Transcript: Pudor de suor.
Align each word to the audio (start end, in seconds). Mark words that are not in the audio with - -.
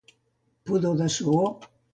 Pudor 0.69 0.97
de 1.03 1.11
suor. 1.19 1.49